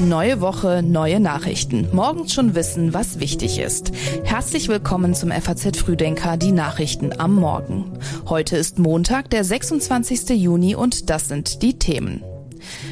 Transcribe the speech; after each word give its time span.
Neue 0.00 0.40
Woche, 0.40 0.82
neue 0.82 1.20
Nachrichten. 1.20 1.88
Morgens 1.92 2.34
schon 2.34 2.56
wissen, 2.56 2.92
was 2.92 3.20
wichtig 3.20 3.60
ist. 3.60 3.92
Herzlich 4.24 4.68
willkommen 4.68 5.14
zum 5.14 5.30
FAZ 5.30 5.76
Frühdenker, 5.76 6.36
die 6.36 6.50
Nachrichten 6.50 7.12
am 7.18 7.36
Morgen. 7.36 7.92
Heute 8.26 8.56
ist 8.56 8.80
Montag, 8.80 9.30
der 9.30 9.44
26. 9.44 10.30
Juni 10.30 10.74
und 10.74 11.10
das 11.10 11.28
sind 11.28 11.62
die 11.62 11.78
Themen. 11.78 12.24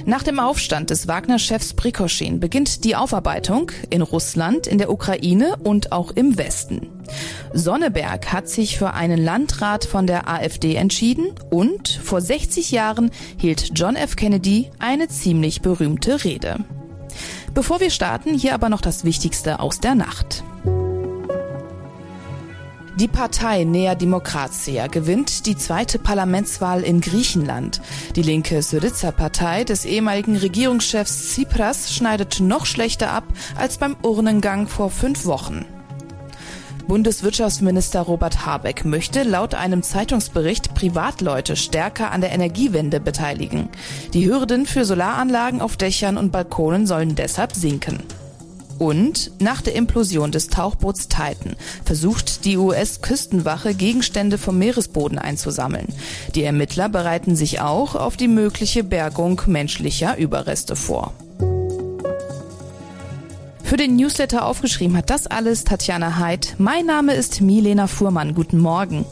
Nach 0.05 0.23
dem 0.23 0.39
Aufstand 0.39 0.91
des 0.91 1.09
Wagner-Chefs 1.09 1.75
Prikoschin 1.75 2.39
beginnt 2.39 2.85
die 2.85 2.95
Aufarbeitung 2.95 3.73
in 3.91 4.03
Russland, 4.03 4.69
in 4.69 4.79
der 4.79 4.91
Ukraine 4.91 5.57
und 5.65 5.91
auch 5.91 6.13
im 6.13 6.39
Westen. 6.39 6.89
Sonneberg 7.53 8.33
hat 8.33 8.49
sich 8.49 8.79
für 8.79 8.95
einen 8.95 9.23
Landrat 9.23 9.85
von 9.85 10.07
der 10.07 10.29
AfD 10.29 10.77
entschieden 10.77 11.33
und 11.51 11.89
vor 11.89 12.21
60 12.21 12.71
Jahren 12.71 13.11
hielt 13.37 13.73
John 13.75 13.97
F. 13.97 14.15
Kennedy 14.15 14.71
eine 14.79 15.09
ziemlich 15.09 15.63
berühmte 15.63 16.23
Rede. 16.23 16.65
Bevor 17.55 17.81
wir 17.81 17.91
starten, 17.91 18.33
hier 18.35 18.55
aber 18.55 18.71
noch 18.71 18.81
das 18.81 19.05
Wichtigste 19.05 19.61
aus 19.61 19.79
der 19.79 19.95
Nacht. 19.95 20.43
Die 22.99 23.09
Partei 23.09 23.65
Nea 23.65 23.95
Demokratia 23.95 24.87
gewinnt 24.87 25.45
die 25.47 25.57
zweite 25.57 25.99
Parlamentswahl 25.99 26.83
in 26.83 27.01
Griechenland. 27.01 27.83
Die 28.17 28.23
linke 28.23 28.63
Syriza-Partei 28.63 29.65
des 29.65 29.85
ehemaligen 29.85 30.37
Regierungschefs 30.37 31.33
Tsipras 31.33 31.95
schneidet 31.95 32.41
noch 32.41 32.65
schlechter 32.65 33.11
ab 33.11 33.25
als 33.57 33.77
beim 33.77 33.97
Urnengang 34.03 34.67
vor 34.67 34.91
fünf 34.91 35.27
Wochen. 35.27 35.67
Bundeswirtschaftsminister 36.87 38.03
Robert 38.03 38.45
Habeck 38.45 38.85
möchte 38.85 39.23
laut 39.23 39.55
einem 39.55 39.83
Zeitungsbericht 39.83 40.75
Privatleute 40.75 41.57
stärker 41.57 42.11
an 42.11 42.21
der 42.21 42.33
Energiewende 42.33 43.01
beteiligen. 43.01 43.69
Die 44.13 44.27
Hürden 44.27 44.67
für 44.67 44.85
Solaranlagen 44.85 45.61
auf 45.61 45.77
Dächern 45.77 46.17
und 46.17 46.33
Balkonen 46.33 46.87
sollen 46.87 47.15
deshalb 47.15 47.55
sinken. 47.55 48.01
Und 48.79 49.31
nach 49.41 49.63
der 49.63 49.75
Implosion 49.75 50.33
des 50.33 50.49
Tauchboots 50.49 51.07
Titan 51.07 51.55
versucht 51.85 52.45
die 52.45 52.57
US-Küstenwache 52.57 53.75
Gegenstände 53.75 54.39
vom 54.39 54.59
Meeresboden 54.59 55.19
einzusammeln. 55.19 55.87
Die 56.35 56.43
Ermittler 56.43 56.89
bereiten 56.89 57.37
sich 57.37 57.61
auch 57.61 57.95
auf 57.95 58.17
die 58.17 58.29
mögliche 58.29 58.83
Bergung 58.83 59.41
menschlicher 59.47 60.17
Überreste 60.17 60.75
vor. 60.75 61.13
Für 63.73 63.79
den 63.79 63.97
Newsletter 63.97 64.45
aufgeschrieben 64.45 64.99
hat 64.99 65.09
das 65.09 65.27
alles 65.27 65.65
Tatjana 65.65 66.19
Heid. 66.19 66.57
Mein 66.59 66.85
Name 66.85 67.15
ist 67.15 67.41
Milena 67.41 67.87
Fuhrmann. 67.87 68.35
Guten 68.35 68.59
Morgen. 68.59 69.07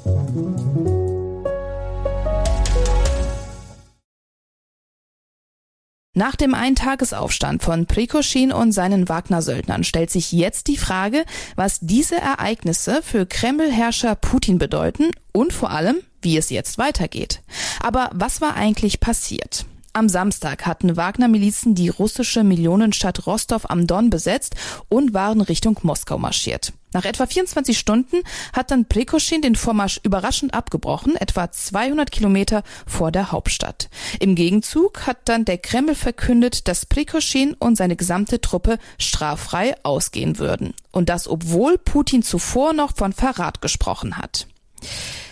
Nach 6.15 6.37
dem 6.37 6.53
Eintagesaufstand 6.53 7.63
von 7.63 7.87
Prikoschin 7.87 8.53
und 8.53 8.73
seinen 8.73 9.09
Wagner-Söldnern 9.09 9.83
stellt 9.83 10.11
sich 10.11 10.31
jetzt 10.31 10.67
die 10.67 10.77
Frage, 10.77 11.25
was 11.57 11.79
diese 11.81 12.17
Ereignisse 12.17 13.01
für 13.03 13.25
Kreml-Herrscher 13.25 14.15
Putin 14.15 14.59
bedeuten 14.59 15.11
und 15.33 15.55
vor 15.55 15.71
allem, 15.71 16.03
wie 16.21 16.37
es 16.37 16.51
jetzt 16.51 16.77
weitergeht. 16.77 17.41
Aber 17.83 18.11
was 18.13 18.43
war 18.43 18.57
eigentlich 18.57 19.01
passiert? 19.01 19.65
Am 19.93 20.09
Samstag 20.09 20.67
hatten 20.67 20.97
Wagner-Milizen 20.97 21.75
die 21.75 21.89
russische 21.89 22.45
Millionenstadt 22.45 23.27
Rostov 23.27 23.69
am 23.69 23.89
Don 23.89 24.09
besetzt 24.09 24.55
und 24.89 25.15
waren 25.15 25.41
Richtung 25.41 25.79
Moskau 25.83 26.17
marschiert. 26.17 26.73
Nach 26.93 27.05
etwa 27.05 27.27
24 27.27 27.77
Stunden 27.77 28.23
hat 28.53 28.71
dann 28.71 28.87
Prekoschin 28.87 29.43
den 29.43 29.57
Vormarsch 29.57 30.01
überraschend 30.05 30.55
abgebrochen, 30.55 31.17
etwa 31.17 31.51
200 31.51 32.13
Kilometer 32.13 32.63
vor 32.87 33.11
der 33.11 33.33
Hauptstadt. 33.33 33.89
Im 34.21 34.37
Gegenzug 34.37 35.09
hat 35.09 35.19
dann 35.25 35.45
der 35.45 35.59
Kreml 35.59 35.97
verkündet, 35.97 36.69
dass 36.69 36.87
Prekoschin 36.87 37.55
und 37.55 37.77
seine 37.77 37.97
gesamte 37.97 38.41
Truppe 38.41 38.79
straffrei 38.99 39.75
ausgehen 39.83 40.39
würden. 40.39 40.75
Und 40.93 41.09
das 41.09 41.27
obwohl 41.27 41.79
Putin 41.79 42.23
zuvor 42.23 42.75
noch 42.75 42.95
von 42.97 43.13
Verrat 43.13 43.61
gesprochen 43.61 44.19
hat. 44.19 44.47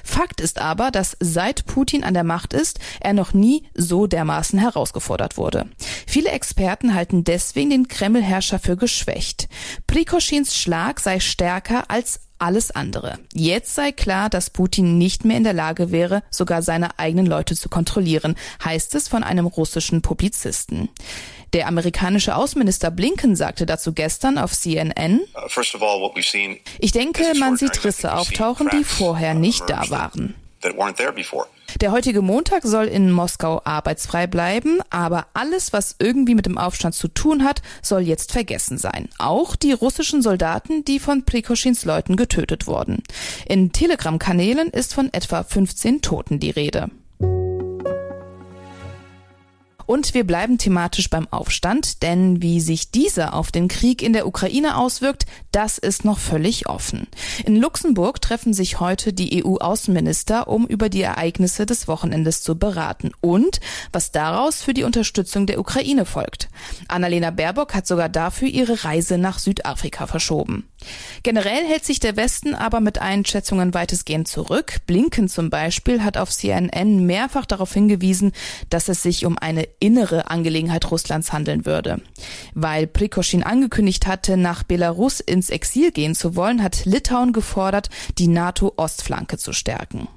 Fakt 0.09 0.41
ist 0.41 0.59
aber, 0.59 0.91
dass 0.91 1.19
seit 1.21 1.67
Putin 1.67 2.03
an 2.03 2.15
der 2.15 2.25
Macht 2.25 2.55
ist, 2.55 2.81
er 2.99 3.13
noch 3.13 3.35
nie 3.35 3.69
so 3.75 4.07
dermaßen 4.07 4.59
herausgefordert 4.59 5.37
wurde. 5.37 5.69
Viele 6.07 6.31
Experten 6.31 6.95
halten 6.95 7.25
deswegen 7.25 7.69
den 7.69 7.89
Kreml-Herrscher 7.89 8.59
für 8.59 8.79
geschwächt. 8.79 9.49
Prikoschins 9.87 10.57
Schlag 10.57 10.99
sei 11.01 11.21
stärker 11.21 11.91
als 11.91 12.21
alles 12.39 12.71
andere. 12.71 13.19
Jetzt 13.35 13.75
sei 13.75 13.93
klar, 13.93 14.29
dass 14.31 14.51
Putin 14.51 14.99
nicht 14.99 15.25
mehr 15.25 15.37
in 15.37 15.45
der 15.45 15.53
Lage 15.53 15.91
wäre, 15.91 16.23
sogar 16.31 16.63
seine 16.63 16.99
eigenen 16.99 17.27
Leute 17.27 17.57
zu 17.57 17.69
kontrollieren, 17.69 18.37
heißt 18.65 18.95
es 18.95 19.09
von 19.09 19.25
einem 19.25 19.47
russischen 19.47 20.03
Publizisten. 20.03 20.89
Der 21.53 21.67
amerikanische 21.67 22.37
Außenminister 22.37 22.91
Blinken 22.91 23.35
sagte 23.35 23.65
dazu 23.65 23.93
gestern 23.93 24.37
auf 24.37 24.53
CNN, 24.53 25.21
uh, 25.21 26.11
ich 26.79 26.93
denke, 26.93 27.33
man 27.39 27.57
sieht 27.57 27.85
Risse 27.85 28.15
auftauchen, 28.15 28.69
die 28.73 28.85
vorher 28.85 29.35
nicht 29.35 29.65
da 29.69 29.89
waren. 29.89 30.35
Der 31.81 31.93
heutige 31.93 32.23
Montag 32.23 32.65
soll 32.65 32.87
in 32.87 33.13
Moskau 33.13 33.61
arbeitsfrei 33.65 34.27
bleiben, 34.27 34.81
aber 34.91 35.27
alles, 35.35 35.73
was 35.73 35.97
irgendwie 35.99 36.35
mit 36.35 36.47
dem 36.47 36.59
Aufstand 36.59 36.95
zu 36.95 37.09
tun 37.09 37.45
hat, 37.45 37.63
soll 37.83 38.01
jetzt 38.01 38.33
vergessen 38.33 38.79
sein. 38.79 39.09
Auch 39.19 39.55
die 39.55 39.73
russischen 39.73 40.23
Soldaten, 40.23 40.85
die 40.85 40.99
von 40.99 41.25
Prikoschins 41.25 41.85
Leuten 41.85 42.17
getötet 42.17 42.67
wurden. 42.67 43.03
In 43.47 43.73
Telegram-Kanälen 43.73 44.69
ist 44.69 44.95
von 44.95 45.13
etwa 45.13 45.45
15 45.45 46.03
Toten 46.03 46.41
die 46.41 46.51
Rede. 46.51 46.91
Und 49.89 50.13
wir 50.13 50.27
bleiben 50.27 50.59
thematisch 50.59 51.09
beim 51.09 51.27
Aufstand, 51.29 52.03
denn 52.03 52.43
wie 52.43 52.61
sich 52.61 52.91
dieser 52.91 53.33
auf 53.33 53.51
den 53.51 53.69
Krieg 53.69 54.03
in 54.03 54.13
der 54.13 54.27
Ukraine 54.27 54.77
auswirkt, 54.77 55.25
das 55.51 55.79
ist 55.79 56.05
noch 56.05 56.19
völlig 56.19 56.69
offen. 56.69 57.07
In 57.47 57.57
Luxemburg 57.57 58.21
treffen 58.21 58.53
sich 58.53 58.81
heute 58.81 59.15
die 59.15 59.43
EU-Außenminister, 59.43 60.47
um 60.47 60.67
über 60.67 60.91
die 60.91 61.01
Ereignisse 61.01 61.65
des 61.65 61.89
Wochenendes 61.89 62.43
zu 62.43 62.59
beraten 62.59 63.13
und 63.23 63.61
was 63.91 64.13
daraus 64.13 64.63
für 64.63 64.75
die 64.75 64.85
Unterstützung 64.85 65.47
der 65.47 65.59
Ukraine 65.59 66.05
folgt. 66.05 66.51
Annalena 66.89 67.31
Baerbock 67.31 67.73
hat 67.73 67.87
sogar 67.87 68.11
dafür 68.11 68.49
ihre 68.49 68.85
Reise 68.85 69.17
nach 69.17 69.39
Südafrika 69.39 70.07
verschoben. 70.07 70.69
Generell 71.23 71.65
hält 71.65 71.87
sich 71.87 71.99
der 71.99 72.17
Westen 72.17 72.55
aber 72.55 72.81
mit 72.81 73.01
Einschätzungen 73.01 73.73
weitestgehend 73.73 74.29
zurück. 74.29 74.77
Blinken 74.87 75.29
zum 75.29 75.49
Beispiel 75.49 76.05
hat 76.05 76.19
auf 76.19 76.31
CNN 76.31 77.07
mehrfach 77.07 77.47
darauf 77.47 77.73
hingewiesen, 77.73 78.33
dass 78.69 78.89
es 78.89 79.03
sich 79.03 79.25
um 79.25 79.39
eine 79.39 79.67
innere 79.81 80.31
Angelegenheit 80.31 80.91
Russlands 80.91 81.33
handeln 81.33 81.67
würde. 81.67 82.01
Weil 82.55 82.87
Prikoschin 82.87 83.43
angekündigt 83.43 84.07
hatte, 84.07 84.37
nach 84.37 84.63
Belarus 84.63 85.21
ins 85.21 85.51
Exil 85.51 85.93
gehen 85.93 86.15
zu 86.15 86.37
wollen, 86.37 86.63
hat 86.63 86.85
Litauen 86.85 87.33
gefordert, 87.33 87.91
die 88.19 88.29
NATO-Ostflanke 88.29 89.39
zu 89.39 89.53
stärken. 89.53 90.09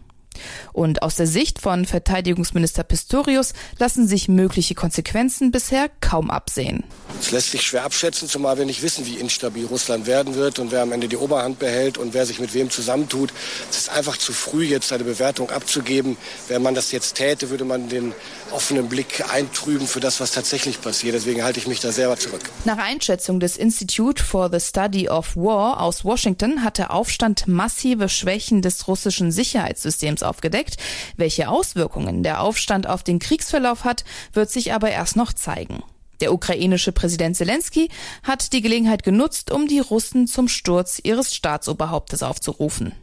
Und 0.74 1.04
aus 1.04 1.16
der 1.16 1.28
Sicht 1.28 1.60
von 1.60 1.86
Verteidigungsminister 1.86 2.84
Pistorius 2.84 3.54
lassen 3.78 4.08
sich 4.08 4.28
mögliche 4.28 4.76
Konsequenzen 4.76 5.52
bisher 5.52 5.90
kaum 6.00 6.30
absehen. 6.30 6.84
Es 7.20 7.32
lässt 7.32 7.52
sich 7.52 7.62
schwer 7.62 7.84
abschätzen, 7.84 8.28
zumal 8.28 8.58
wir 8.58 8.66
nicht 8.66 8.82
wissen, 8.82 9.06
wie 9.06 9.16
instabil 9.16 9.66
Russland 9.66 10.08
werden 10.08 10.36
wird 10.36 10.60
und 10.60 10.72
wer 10.72 10.82
am 10.82 10.92
Ende 10.92 11.08
die 11.08 11.18
Oberhand 11.18 11.60
behält 11.60 11.98
und 11.98 12.14
wer 12.14 12.26
sich 12.26 12.40
mit 12.40 12.54
wem 12.54 12.70
zusammentut. 12.70 13.34
Es 13.70 13.78
ist 13.78 13.90
einfach 13.90 14.18
zu 14.18 14.34
früh, 14.34 14.64
jetzt 14.64 14.92
eine 14.92 15.04
Bewertung 15.04 15.50
abzugeben. 15.50 16.18
Wenn 16.48 16.62
man 16.62 16.76
das 16.76 16.92
jetzt 16.92 17.16
täte, 17.16 17.50
würde 17.50 17.66
man 17.66 17.90
den 17.90 18.14
offenen 18.52 18.90
Blick 18.90 19.24
eintrüben 19.32 19.88
für 19.88 20.00
das, 20.00 20.20
was 20.20 20.32
tatsächlich 20.32 20.82
passiert. 20.82 21.16
Deswegen 21.16 21.44
halte 21.44 21.60
ich 21.60 21.68
mich 21.68 21.80
da 21.80 21.92
selber 21.92 22.18
zurück. 22.18 22.42
Nach 22.66 22.78
Einschätzung 22.78 23.40
des 23.40 23.58
Institute 23.58 24.24
for 24.24 24.50
the 24.52 24.60
Study 24.60 25.10
of 25.10 25.36
War 25.36 25.82
aus 25.82 26.04
Washington 26.04 26.64
hat 26.64 26.78
der 26.78 26.92
Aufstand 26.92 27.48
massive 27.48 28.10
Schwächen 28.10 28.62
des 28.62 28.88
russischen 28.88 29.32
Sicherheitssystems 29.32 30.21
aufgedeckt. 30.24 30.78
Welche 31.18 31.50
Auswirkungen 31.50 32.24
der 32.24 32.42
Aufstand 32.42 32.88
auf 32.88 33.04
den 33.04 33.20
Kriegsverlauf 33.20 33.84
hat, 33.84 34.04
wird 34.34 34.50
sich 34.50 34.74
aber 34.74 34.92
erst 34.92 35.16
noch 35.16 35.34
zeigen. 35.34 35.84
Der 36.22 36.34
ukrainische 36.34 36.92
Präsident 36.92 37.36
Zelensky 37.36 37.90
hat 38.24 38.54
die 38.54 38.62
Gelegenheit 38.62 39.04
genutzt, 39.04 39.52
um 39.52 39.68
die 39.68 39.80
Russen 39.80 40.28
zum 40.28 40.48
Sturz 40.48 41.00
ihres 41.04 41.34
Staatsoberhauptes 41.34 42.22
aufzurufen. 42.22 42.94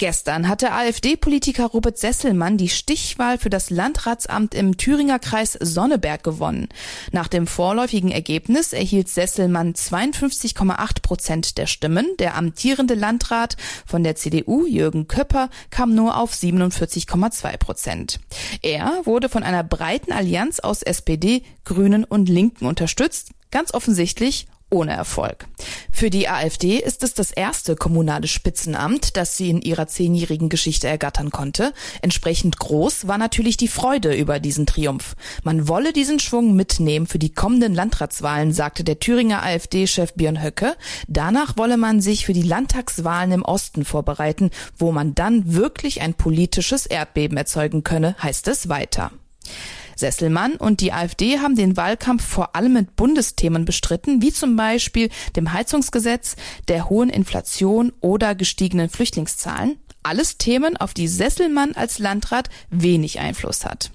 Gestern 0.00 0.48
hatte 0.48 0.72
AfD-Politiker 0.72 1.66
Robert 1.66 1.98
Sesselmann 1.98 2.56
die 2.56 2.70
Stichwahl 2.70 3.36
für 3.36 3.50
das 3.50 3.68
Landratsamt 3.68 4.54
im 4.54 4.78
Thüringer 4.78 5.18
Kreis 5.18 5.58
Sonneberg 5.60 6.24
gewonnen. 6.24 6.70
Nach 7.12 7.28
dem 7.28 7.46
vorläufigen 7.46 8.10
Ergebnis 8.10 8.72
erhielt 8.72 9.10
Sesselmann 9.10 9.74
52,8 9.74 11.02
Prozent 11.02 11.58
der 11.58 11.66
Stimmen. 11.66 12.06
Der 12.18 12.34
amtierende 12.34 12.94
Landrat 12.94 13.58
von 13.84 14.02
der 14.02 14.16
CDU, 14.16 14.64
Jürgen 14.64 15.06
Köpper, 15.06 15.50
kam 15.68 15.94
nur 15.94 16.16
auf 16.16 16.32
47,2 16.32 17.58
Prozent. 17.58 18.20
Er 18.62 19.02
wurde 19.04 19.28
von 19.28 19.42
einer 19.42 19.64
breiten 19.64 20.12
Allianz 20.12 20.60
aus 20.60 20.82
SPD, 20.82 21.42
Grünen 21.66 22.04
und 22.04 22.30
Linken 22.30 22.64
unterstützt, 22.64 23.32
ganz 23.50 23.74
offensichtlich 23.74 24.46
ohne 24.70 24.92
Erfolg. 24.92 25.46
Für 25.92 26.10
die 26.10 26.28
AfD 26.28 26.78
ist 26.78 27.02
es 27.02 27.14
das 27.14 27.30
erste 27.30 27.76
kommunale 27.76 28.28
Spitzenamt, 28.28 29.16
das 29.16 29.36
sie 29.36 29.50
in 29.50 29.60
ihrer 29.60 29.86
zehnjährigen 29.86 30.48
Geschichte 30.48 30.88
ergattern 30.88 31.30
konnte. 31.30 31.72
Entsprechend 32.02 32.58
groß 32.58 33.06
war 33.06 33.18
natürlich 33.18 33.56
die 33.56 33.68
Freude 33.68 34.14
über 34.14 34.40
diesen 34.40 34.66
Triumph. 34.66 35.16
Man 35.42 35.68
wolle 35.68 35.92
diesen 35.92 36.20
Schwung 36.20 36.54
mitnehmen 36.54 37.06
für 37.06 37.18
die 37.18 37.34
kommenden 37.34 37.74
Landratswahlen, 37.74 38.52
sagte 38.52 38.84
der 38.84 39.00
Thüringer 39.00 39.42
AfD-Chef 39.42 40.14
Björn 40.14 40.42
Höcke. 40.42 40.76
Danach 41.08 41.56
wolle 41.56 41.76
man 41.76 42.00
sich 42.00 42.24
für 42.24 42.32
die 42.32 42.42
Landtagswahlen 42.42 43.32
im 43.32 43.42
Osten 43.42 43.84
vorbereiten, 43.84 44.50
wo 44.78 44.92
man 44.92 45.14
dann 45.14 45.52
wirklich 45.54 46.00
ein 46.00 46.14
politisches 46.14 46.86
Erdbeben 46.86 47.36
erzeugen 47.36 47.84
könne, 47.84 48.16
heißt 48.22 48.48
es 48.48 48.68
weiter. 48.68 49.10
Sesselmann 50.00 50.56
und 50.56 50.80
die 50.80 50.92
AfD 50.92 51.38
haben 51.38 51.54
den 51.54 51.76
Wahlkampf 51.76 52.24
vor 52.24 52.56
allem 52.56 52.72
mit 52.72 52.96
Bundesthemen 52.96 53.64
bestritten, 53.64 54.22
wie 54.22 54.32
zum 54.32 54.56
Beispiel 54.56 55.10
dem 55.36 55.52
Heizungsgesetz, 55.52 56.36
der 56.68 56.90
hohen 56.90 57.10
Inflation 57.10 57.92
oder 58.00 58.34
gestiegenen 58.34 58.88
Flüchtlingszahlen. 58.88 59.78
Alles 60.02 60.38
Themen, 60.38 60.78
auf 60.78 60.94
die 60.94 61.08
Sesselmann 61.08 61.74
als 61.74 61.98
Landrat 61.98 62.48
wenig 62.70 63.20
Einfluss 63.20 63.66
hat. 63.66 63.90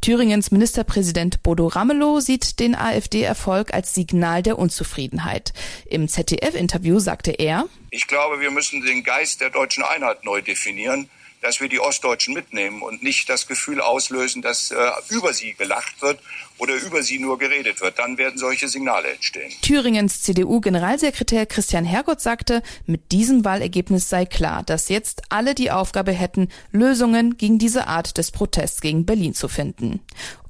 Thüringens 0.00 0.50
Ministerpräsident 0.50 1.42
Bodo 1.42 1.68
Ramelow 1.68 2.20
sieht 2.20 2.58
den 2.58 2.74
AfD-Erfolg 2.74 3.72
als 3.72 3.94
Signal 3.94 4.42
der 4.42 4.58
Unzufriedenheit. 4.58 5.52
Im 5.86 6.08
ZDF-Interview 6.08 6.98
sagte 6.98 7.30
er, 7.30 7.66
Ich 7.90 8.08
glaube, 8.08 8.40
wir 8.40 8.50
müssen 8.50 8.84
den 8.84 9.04
Geist 9.04 9.40
der 9.40 9.50
deutschen 9.50 9.84
Einheit 9.84 10.24
neu 10.24 10.42
definieren 10.42 11.08
dass 11.46 11.60
wir 11.60 11.68
die 11.68 11.78
Ostdeutschen 11.78 12.34
mitnehmen 12.34 12.82
und 12.82 13.04
nicht 13.04 13.28
das 13.28 13.46
Gefühl 13.46 13.80
auslösen, 13.80 14.42
dass 14.42 14.72
äh, 14.72 14.76
über 15.10 15.32
sie 15.32 15.54
gelacht 15.54 16.02
wird 16.02 16.18
oder 16.58 16.74
über 16.74 17.04
sie 17.04 17.20
nur 17.20 17.38
geredet 17.38 17.80
wird. 17.80 18.00
Dann 18.00 18.18
werden 18.18 18.36
solche 18.36 18.68
Signale 18.68 19.12
entstehen. 19.12 19.52
Thüringens 19.62 20.22
CDU-Generalsekretär 20.22 21.46
Christian 21.46 21.84
Hergott 21.84 22.20
sagte, 22.20 22.64
mit 22.84 23.12
diesem 23.12 23.44
Wahlergebnis 23.44 24.08
sei 24.08 24.26
klar, 24.26 24.64
dass 24.64 24.88
jetzt 24.88 25.22
alle 25.28 25.54
die 25.54 25.70
Aufgabe 25.70 26.10
hätten, 26.10 26.48
Lösungen 26.72 27.36
gegen 27.36 27.60
diese 27.60 27.86
Art 27.86 28.18
des 28.18 28.32
Protests 28.32 28.80
gegen 28.80 29.06
Berlin 29.06 29.32
zu 29.32 29.46
finden. 29.46 30.00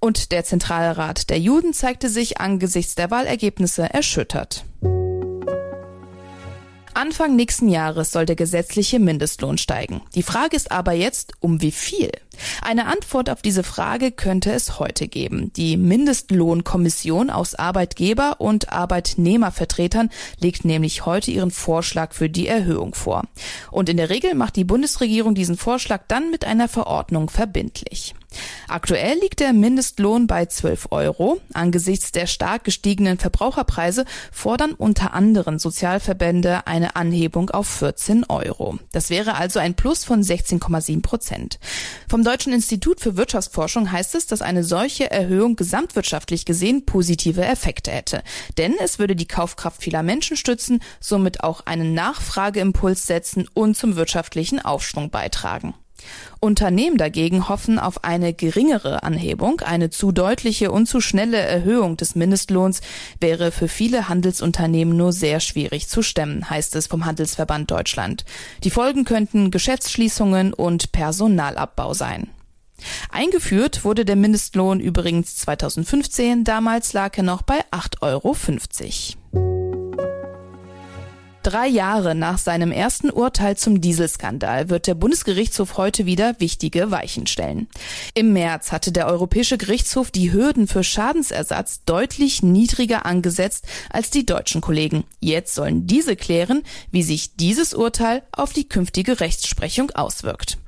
Und 0.00 0.32
der 0.32 0.44
Zentralrat 0.44 1.28
der 1.28 1.38
Juden 1.38 1.74
zeigte 1.74 2.08
sich 2.08 2.40
angesichts 2.40 2.94
der 2.94 3.10
Wahlergebnisse 3.10 3.82
erschüttert. 3.92 4.64
Anfang 6.96 7.36
nächsten 7.36 7.68
Jahres 7.68 8.10
soll 8.10 8.24
der 8.24 8.36
gesetzliche 8.36 8.98
Mindestlohn 8.98 9.58
steigen. 9.58 10.00
Die 10.14 10.22
Frage 10.22 10.56
ist 10.56 10.72
aber 10.72 10.92
jetzt, 10.92 11.34
um 11.40 11.60
wie 11.60 11.70
viel? 11.70 12.10
Eine 12.62 12.86
Antwort 12.86 13.30
auf 13.30 13.42
diese 13.42 13.62
Frage 13.62 14.12
könnte 14.12 14.52
es 14.52 14.78
heute 14.78 15.08
geben. 15.08 15.52
Die 15.54 15.76
Mindestlohnkommission 15.76 17.30
aus 17.30 17.54
Arbeitgeber- 17.54 18.40
und 18.40 18.72
Arbeitnehmervertretern 18.72 20.10
legt 20.40 20.64
nämlich 20.64 21.06
heute 21.06 21.30
ihren 21.30 21.50
Vorschlag 21.50 22.12
für 22.12 22.28
die 22.28 22.48
Erhöhung 22.48 22.94
vor. 22.94 23.24
Und 23.70 23.88
in 23.88 23.96
der 23.96 24.10
Regel 24.10 24.34
macht 24.34 24.56
die 24.56 24.64
Bundesregierung 24.64 25.34
diesen 25.34 25.56
Vorschlag 25.56 26.02
dann 26.08 26.30
mit 26.30 26.44
einer 26.44 26.68
Verordnung 26.68 27.30
verbindlich. 27.30 28.14
Aktuell 28.68 29.18
liegt 29.20 29.40
der 29.40 29.52
Mindestlohn 29.52 30.26
bei 30.26 30.46
12 30.46 30.88
Euro. 30.90 31.40
Angesichts 31.52 32.12
der 32.12 32.26
stark 32.26 32.64
gestiegenen 32.64 33.18
Verbraucherpreise 33.18 34.04
fordern 34.32 34.72
unter 34.72 35.14
anderem 35.14 35.58
Sozialverbände 35.58 36.66
eine 36.66 36.96
Anhebung 36.96 37.50
auf 37.50 37.68
14 37.68 38.24
Euro. 38.28 38.78
Das 38.92 39.10
wäre 39.10 39.36
also 39.36 39.58
ein 39.58 39.74
Plus 39.74 40.04
von 40.04 40.22
16,7 40.22 41.02
Prozent. 41.02 41.58
Vom 42.08 42.24
Deutschen 42.26 42.52
Institut 42.52 42.98
für 42.98 43.16
Wirtschaftsforschung 43.16 43.92
heißt 43.92 44.16
es, 44.16 44.26
dass 44.26 44.42
eine 44.42 44.64
solche 44.64 45.12
Erhöhung 45.12 45.54
gesamtwirtschaftlich 45.54 46.44
gesehen 46.44 46.84
positive 46.84 47.44
Effekte 47.44 47.92
hätte. 47.92 48.24
Denn 48.58 48.74
es 48.80 48.98
würde 48.98 49.14
die 49.14 49.28
Kaufkraft 49.28 49.80
vieler 49.80 50.02
Menschen 50.02 50.36
stützen, 50.36 50.80
somit 50.98 51.44
auch 51.44 51.66
einen 51.66 51.94
Nachfrageimpuls 51.94 53.06
setzen 53.06 53.48
und 53.54 53.76
zum 53.76 53.94
wirtschaftlichen 53.94 54.58
Aufschwung 54.58 55.10
beitragen. 55.10 55.74
Unternehmen 56.40 56.96
dagegen 56.96 57.48
hoffen 57.48 57.78
auf 57.78 58.04
eine 58.04 58.34
geringere 58.34 59.02
Anhebung. 59.02 59.60
Eine 59.60 59.90
zu 59.90 60.12
deutliche 60.12 60.70
und 60.70 60.86
zu 60.86 61.00
schnelle 61.00 61.38
Erhöhung 61.38 61.96
des 61.96 62.14
Mindestlohns 62.14 62.80
wäre 63.20 63.52
für 63.52 63.68
viele 63.68 64.08
Handelsunternehmen 64.08 64.96
nur 64.96 65.12
sehr 65.12 65.40
schwierig 65.40 65.88
zu 65.88 66.02
stemmen, 66.02 66.48
heißt 66.48 66.76
es 66.76 66.86
vom 66.86 67.04
Handelsverband 67.04 67.70
Deutschland. 67.70 68.24
Die 68.64 68.70
Folgen 68.70 69.04
könnten 69.04 69.50
Geschäftsschließungen 69.50 70.52
und 70.52 70.92
Personalabbau 70.92 71.94
sein. 71.94 72.30
Eingeführt 73.10 73.84
wurde 73.84 74.04
der 74.04 74.16
Mindestlohn 74.16 74.80
übrigens 74.80 75.36
2015, 75.36 76.44
damals 76.44 76.92
lag 76.92 77.16
er 77.16 77.22
noch 77.22 77.42
bei 77.42 77.60
8,50 77.70 79.14
Euro. 79.32 79.55
Drei 81.46 81.68
Jahre 81.68 82.16
nach 82.16 82.38
seinem 82.38 82.72
ersten 82.72 83.08
Urteil 83.08 83.56
zum 83.56 83.80
Dieselskandal 83.80 84.68
wird 84.68 84.88
der 84.88 84.96
Bundesgerichtshof 84.96 85.76
heute 85.76 86.04
wieder 86.04 86.34
wichtige 86.40 86.90
Weichen 86.90 87.28
stellen. 87.28 87.68
Im 88.14 88.32
März 88.32 88.72
hatte 88.72 88.90
der 88.90 89.06
Europäische 89.06 89.56
Gerichtshof 89.56 90.10
die 90.10 90.32
Hürden 90.32 90.66
für 90.66 90.82
Schadensersatz 90.82 91.84
deutlich 91.84 92.42
niedriger 92.42 93.06
angesetzt 93.06 93.64
als 93.90 94.10
die 94.10 94.26
deutschen 94.26 94.60
Kollegen. 94.60 95.04
Jetzt 95.20 95.54
sollen 95.54 95.86
diese 95.86 96.16
klären, 96.16 96.64
wie 96.90 97.04
sich 97.04 97.36
dieses 97.36 97.74
Urteil 97.74 98.24
auf 98.32 98.52
die 98.52 98.68
künftige 98.68 99.20
Rechtsprechung 99.20 99.92
auswirkt. 99.92 100.58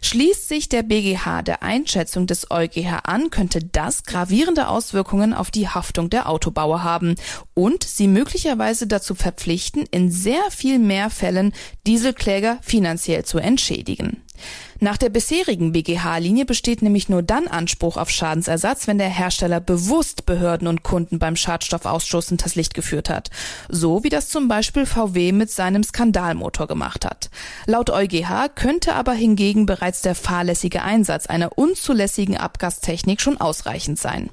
Schließt 0.00 0.48
sich 0.48 0.68
der 0.68 0.82
BGH 0.82 1.42
der 1.42 1.62
Einschätzung 1.62 2.26
des 2.26 2.50
EuGH 2.50 3.00
an, 3.04 3.30
könnte 3.30 3.60
das 3.60 4.04
gravierende 4.04 4.68
Auswirkungen 4.68 5.32
auf 5.32 5.50
die 5.50 5.68
Haftung 5.68 6.10
der 6.10 6.28
Autobauer 6.28 6.82
haben 6.82 7.14
und 7.54 7.84
sie 7.84 8.08
möglicherweise 8.08 8.86
dazu 8.86 9.14
verpflichten, 9.14 9.84
in 9.90 10.10
sehr 10.10 10.50
viel 10.50 10.78
mehr 10.78 11.10
Fällen 11.10 11.52
Dieselkläger 11.86 12.58
finanziell 12.62 13.24
zu 13.24 13.38
entschädigen. 13.38 14.22
Nach 14.80 14.96
der 14.96 15.08
bisherigen 15.08 15.72
BGH-Linie 15.72 16.44
besteht 16.44 16.82
nämlich 16.82 17.08
nur 17.08 17.22
dann 17.22 17.48
Anspruch 17.48 17.96
auf 17.96 18.10
Schadensersatz, 18.10 18.86
wenn 18.86 18.98
der 18.98 19.08
Hersteller 19.08 19.60
bewusst 19.60 20.26
Behörden 20.26 20.68
und 20.68 20.82
Kunden 20.82 21.18
beim 21.18 21.36
Schadstoffausstoß 21.36 22.28
hinters 22.28 22.54
Licht 22.54 22.74
geführt 22.74 23.08
hat. 23.08 23.30
So 23.68 24.04
wie 24.04 24.10
das 24.10 24.28
zum 24.28 24.48
Beispiel 24.48 24.86
VW 24.86 25.32
mit 25.32 25.50
seinem 25.50 25.82
Skandalmotor 25.82 26.66
gemacht 26.66 27.04
hat. 27.04 27.30
Laut 27.66 27.90
EuGH 27.90 28.54
könnte 28.54 28.94
aber 28.94 29.12
hingegen 29.12 29.66
bereits 29.66 30.02
der 30.02 30.14
fahrlässige 30.14 30.82
Einsatz 30.82 31.26
einer 31.26 31.56
unzulässigen 31.56 32.36
Abgastechnik 32.36 33.20
schon 33.20 33.40
ausreichend 33.40 33.98
sein. 33.98 34.30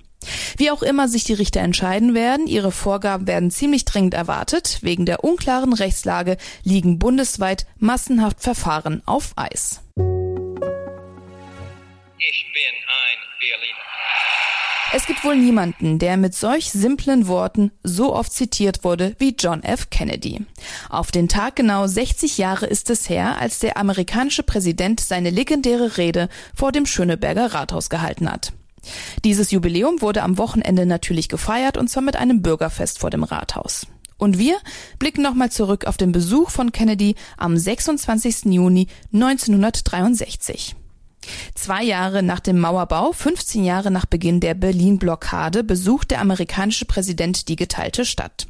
Wie 0.58 0.72
auch 0.72 0.84
immer 0.84 1.08
sich 1.08 1.24
die 1.24 1.34
Richter 1.34 1.62
entscheiden 1.62 2.14
werden, 2.14 2.48
ihre 2.48 2.72
Vorgaben 2.72 3.28
werden 3.28 3.52
ziemlich 3.52 3.86
dringend 3.86 4.14
erwartet. 4.14 4.80
Wegen 4.82 5.06
der 5.06 5.24
unklaren 5.24 5.74
Rechtslage 5.74 6.38
liegen 6.64 7.00
bundesweit 7.00 7.66
massenhaft 7.78 8.42
Verfahren 8.42 9.02
auf 9.06 9.34
Eis. 9.36 9.82
Ich 9.96 10.04
bin 12.54 12.74
ein 12.88 13.20
Berliner. 13.40 13.84
Es 14.96 15.08
gibt 15.08 15.24
wohl 15.24 15.36
niemanden, 15.36 15.98
der 15.98 16.18
mit 16.18 16.36
solch 16.36 16.72
simplen 16.72 17.28
Worten 17.28 17.72
so 17.82 18.14
oft 18.14 18.32
zitiert 18.32 18.84
wurde 18.84 19.16
wie 19.18 19.36
John 19.38 19.64
F. 19.64 19.90
Kennedy. 19.90 20.46
Auf 20.88 21.12
den 21.12 21.28
Tag 21.28 21.56
genau 21.56 21.88
60 21.88 22.38
Jahre 22.38 22.68
ist 22.68 22.92
es 22.92 23.10
her, 23.10 23.40
als 23.40 23.58
der 23.58 23.78
amerikanische 23.78 24.44
Präsident 24.44 25.00
seine 25.00 25.32
legendäre 25.32 25.98
Rede 25.98 26.30
vor 26.56 26.72
dem 26.72 26.86
Schöneberger 26.86 27.54
Rathaus 27.54 27.90
gehalten 27.90 28.32
hat. 28.32 28.54
Dieses 29.24 29.52
Jubiläum 29.52 30.02
wurde 30.02 30.24
am 30.24 30.38
Wochenende 30.38 30.86
natürlich 30.86 31.30
gefeiert 31.30 31.78
und 31.78 31.90
zwar 31.90 32.04
mit 32.04 32.16
einem 32.16 32.42
Bürgerfest 32.42 33.00
vor 33.00 33.10
dem 33.10 33.24
Rathaus. 33.24 33.88
Und 34.18 34.38
wir 34.38 34.58
blicken 35.00 35.22
nochmal 35.22 35.52
zurück 35.52 35.86
auf 35.86 35.98
den 35.98 36.12
Besuch 36.12 36.50
von 36.50 36.72
Kennedy 36.72 37.16
am 37.38 37.58
26. 37.58 38.46
Juni 38.46 38.88
1963. 39.14 40.76
Zwei 41.56 41.84
Jahre 41.84 42.24
nach 42.24 42.40
dem 42.40 42.60
Mauerbau, 42.60 43.12
15 43.12 43.64
Jahre 43.64 43.92
nach 43.92 44.06
Beginn 44.06 44.40
der 44.40 44.54
Berlin-Blockade, 44.54 45.64
besucht 45.64 46.12
der 46.12 46.22
amerikanische 46.22 46.86
Präsident 46.86 47.48
die 47.48 47.56
geteilte 47.56 48.06
Stadt. 48.06 48.48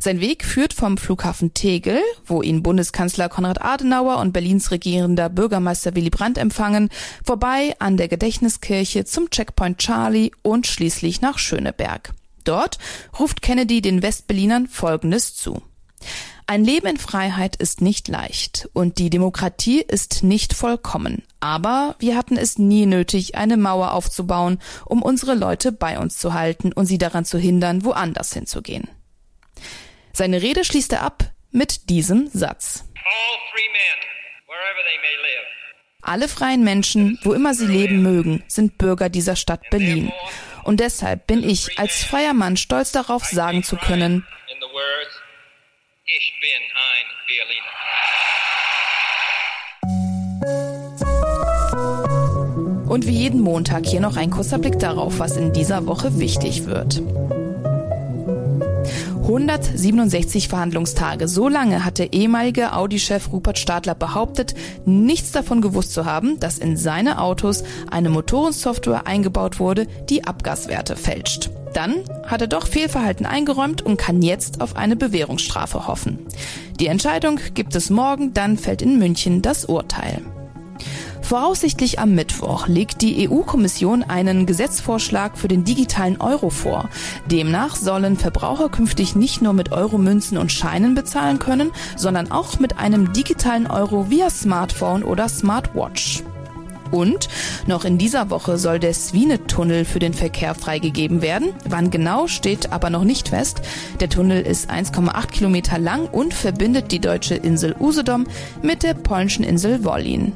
Sein 0.00 0.20
Weg 0.20 0.44
führt 0.44 0.72
vom 0.72 0.96
Flughafen 0.96 1.54
Tegel, 1.54 2.00
wo 2.24 2.42
ihn 2.42 2.62
Bundeskanzler 2.62 3.28
Konrad 3.28 3.62
Adenauer 3.62 4.18
und 4.18 4.32
Berlins 4.32 4.70
regierender 4.70 5.28
Bürgermeister 5.28 5.94
Willy 5.94 6.10
Brandt 6.10 6.38
empfangen, 6.38 6.90
vorbei 7.24 7.74
an 7.78 7.96
der 7.96 8.08
Gedächtniskirche 8.08 9.04
zum 9.04 9.30
Checkpoint 9.30 9.78
Charlie 9.78 10.32
und 10.42 10.66
schließlich 10.66 11.20
nach 11.20 11.38
Schöneberg. 11.38 12.12
Dort 12.44 12.78
ruft 13.18 13.42
Kennedy 13.42 13.82
den 13.82 14.02
Westberlinern 14.02 14.68
Folgendes 14.68 15.34
zu. 15.34 15.62
Ein 16.46 16.64
Leben 16.64 16.86
in 16.86 16.96
Freiheit 16.96 17.56
ist 17.56 17.82
nicht 17.82 18.08
leicht 18.08 18.70
und 18.72 18.98
die 18.98 19.10
Demokratie 19.10 19.82
ist 19.82 20.22
nicht 20.22 20.54
vollkommen. 20.54 21.22
Aber 21.40 21.94
wir 21.98 22.16
hatten 22.16 22.38
es 22.38 22.58
nie 22.58 22.86
nötig, 22.86 23.34
eine 23.34 23.58
Mauer 23.58 23.92
aufzubauen, 23.92 24.58
um 24.86 25.02
unsere 25.02 25.34
Leute 25.34 25.72
bei 25.72 25.98
uns 25.98 26.18
zu 26.18 26.32
halten 26.32 26.72
und 26.72 26.86
sie 26.86 26.96
daran 26.96 27.26
zu 27.26 27.38
hindern, 27.38 27.84
woanders 27.84 28.32
hinzugehen. 28.32 28.88
Seine 30.14 30.40
Rede 30.40 30.64
schließt 30.64 30.92
er 30.94 31.02
ab 31.02 31.32
mit 31.50 31.90
diesem 31.90 32.28
Satz. 32.32 32.84
Alle 36.00 36.28
freien 36.28 36.64
Menschen, 36.64 37.18
wo 37.22 37.34
immer 37.34 37.52
sie 37.52 37.66
leben 37.66 38.02
mögen, 38.02 38.42
sind 38.48 38.78
Bürger 38.78 39.10
dieser 39.10 39.36
Stadt 39.36 39.68
Berlin. 39.68 40.10
Und 40.64 40.80
deshalb 40.80 41.26
bin 41.26 41.42
ich 41.42 41.78
als 41.78 42.02
freier 42.04 42.32
Mann 42.32 42.56
stolz 42.56 42.92
darauf 42.92 43.24
sagen 43.24 43.62
zu 43.62 43.76
können, 43.76 44.26
ich 46.08 46.32
bin 46.40 46.48
ein 46.74 47.06
Berliner. 47.26 47.68
Und 52.88 53.06
wie 53.06 53.18
jeden 53.18 53.42
Montag 53.42 53.84
hier 53.84 54.00
noch 54.00 54.16
ein 54.16 54.30
kurzer 54.30 54.58
Blick 54.58 54.78
darauf, 54.78 55.18
was 55.18 55.36
in 55.36 55.52
dieser 55.52 55.86
Woche 55.86 56.18
wichtig 56.18 56.64
wird. 56.64 57.02
167 59.22 60.48
Verhandlungstage. 60.48 61.28
So 61.28 61.50
lange 61.50 61.84
hat 61.84 61.98
der 61.98 62.14
ehemalige 62.14 62.72
Audi-Chef 62.72 63.30
Rupert 63.30 63.58
Stadler 63.58 63.94
behauptet, 63.94 64.54
nichts 64.86 65.32
davon 65.32 65.60
gewusst 65.60 65.92
zu 65.92 66.06
haben, 66.06 66.40
dass 66.40 66.56
in 66.56 66.78
seine 66.78 67.20
Autos 67.20 67.64
eine 67.90 68.08
Motorensoftware 68.08 69.06
eingebaut 69.06 69.58
wurde, 69.58 69.86
die 70.08 70.24
Abgaswerte 70.24 70.96
fälscht. 70.96 71.50
Dann 71.72 71.96
hat 72.26 72.40
er 72.40 72.46
doch 72.46 72.66
Fehlverhalten 72.66 73.26
eingeräumt 73.26 73.82
und 73.82 73.96
kann 73.96 74.22
jetzt 74.22 74.60
auf 74.60 74.76
eine 74.76 74.96
Bewährungsstrafe 74.96 75.86
hoffen. 75.86 76.18
Die 76.80 76.86
Entscheidung 76.86 77.40
gibt 77.54 77.74
es 77.74 77.90
morgen, 77.90 78.34
dann 78.34 78.56
fällt 78.56 78.82
in 78.82 78.98
München 78.98 79.42
das 79.42 79.64
Urteil. 79.64 80.22
Voraussichtlich 81.28 81.98
am 81.98 82.14
Mittwoch 82.14 82.68
legt 82.68 83.02
die 83.02 83.28
EU-Kommission 83.28 84.02
einen 84.02 84.46
Gesetzvorschlag 84.46 85.36
für 85.36 85.46
den 85.46 85.62
digitalen 85.62 86.18
Euro 86.22 86.48
vor. 86.48 86.88
Demnach 87.26 87.76
sollen 87.76 88.16
Verbraucher 88.16 88.70
künftig 88.70 89.14
nicht 89.14 89.42
nur 89.42 89.52
mit 89.52 89.70
Euromünzen 89.70 90.38
und 90.38 90.52
Scheinen 90.52 90.94
bezahlen 90.94 91.38
können, 91.38 91.70
sondern 91.96 92.30
auch 92.30 92.58
mit 92.60 92.78
einem 92.78 93.12
digitalen 93.12 93.66
Euro 93.66 94.08
via 94.08 94.30
Smartphone 94.30 95.02
oder 95.02 95.28
Smartwatch. 95.28 96.22
Und 96.90 97.28
noch 97.66 97.84
in 97.84 97.98
dieser 97.98 98.30
Woche 98.30 98.58
soll 98.58 98.78
der 98.78 98.94
Swine-Tunnel 98.94 99.84
für 99.84 99.98
den 99.98 100.14
Verkehr 100.14 100.54
freigegeben 100.54 101.22
werden. 101.22 101.54
Wann 101.68 101.90
genau 101.90 102.26
steht 102.26 102.72
aber 102.72 102.90
noch 102.90 103.04
nicht 103.04 103.28
fest. 103.28 103.60
Der 104.00 104.08
Tunnel 104.08 104.42
ist 104.42 104.70
1,8 104.70 105.28
Kilometer 105.28 105.78
lang 105.78 106.06
und 106.06 106.34
verbindet 106.34 106.92
die 106.92 107.00
deutsche 107.00 107.34
Insel 107.34 107.74
Usedom 107.78 108.26
mit 108.62 108.82
der 108.82 108.94
polnischen 108.94 109.44
Insel 109.44 109.84
Wollin. 109.84 110.32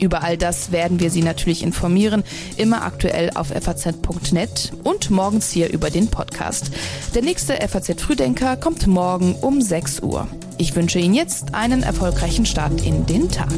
Über 0.00 0.22
all 0.22 0.36
das 0.36 0.72
werden 0.72 1.00
wir 1.00 1.10
Sie 1.10 1.22
natürlich 1.22 1.62
informieren, 1.62 2.24
immer 2.56 2.82
aktuell 2.82 3.30
auf 3.34 3.48
faz.net 3.48 4.72
und 4.82 5.10
morgens 5.10 5.50
hier 5.50 5.72
über 5.72 5.90
den 5.90 6.08
Podcast. 6.08 6.70
Der 7.14 7.22
nächste 7.22 7.54
FAZ 7.54 8.00
Frühdenker 8.00 8.56
kommt 8.56 8.86
morgen 8.86 9.34
um 9.36 9.62
6 9.62 10.00
Uhr. 10.00 10.26
Ich 10.58 10.74
wünsche 10.74 10.98
Ihnen 10.98 11.14
jetzt 11.14 11.54
einen 11.54 11.82
erfolgreichen 11.82 12.46
Start 12.46 12.84
in 12.84 13.06
den 13.06 13.30
Tag. 13.30 13.50